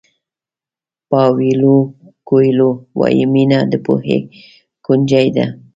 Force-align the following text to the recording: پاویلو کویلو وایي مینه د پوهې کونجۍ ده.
پاویلو 1.09 1.77
کویلو 2.27 2.69
وایي 2.99 3.25
مینه 3.33 3.59
د 3.71 3.73
پوهې 3.85 4.19
کونجۍ 4.85 5.27
ده. 5.35 5.45